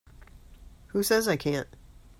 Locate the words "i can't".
1.27-1.67